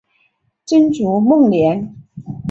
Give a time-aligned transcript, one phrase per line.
[0.65, 1.93] 曾祖孟廉。